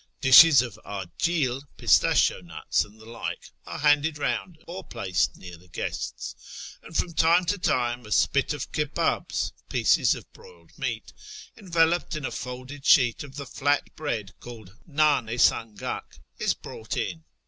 [0.19, 0.79] Dishes of"
[1.19, 6.97] djil" (pistachio nuts and the like) are handed round or placed near the guests; and
[6.97, 11.13] from time to time a spit of Iccbdhs (pieces of broiled meat)
[11.55, 16.97] enveloped in a folded sheet of the fiat bread called ndn i sangak} is brought
[16.97, 17.23] in.